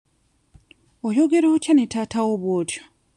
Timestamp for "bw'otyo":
2.41-2.81